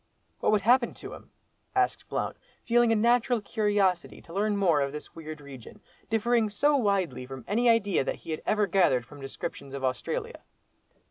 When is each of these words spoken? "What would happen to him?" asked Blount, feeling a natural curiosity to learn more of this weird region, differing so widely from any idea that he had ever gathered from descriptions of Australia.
"What 0.39 0.51
would 0.51 0.61
happen 0.61 0.95
to 0.95 1.13
him?" 1.13 1.29
asked 1.75 2.09
Blount, 2.09 2.35
feeling 2.65 2.91
a 2.91 2.95
natural 2.95 3.39
curiosity 3.39 4.19
to 4.23 4.33
learn 4.33 4.57
more 4.57 4.81
of 4.81 4.91
this 4.91 5.13
weird 5.15 5.39
region, 5.39 5.79
differing 6.09 6.49
so 6.49 6.75
widely 6.75 7.27
from 7.27 7.45
any 7.47 7.69
idea 7.69 8.03
that 8.03 8.15
he 8.15 8.31
had 8.31 8.41
ever 8.43 8.65
gathered 8.65 9.05
from 9.05 9.21
descriptions 9.21 9.75
of 9.75 9.83
Australia. 9.83 10.41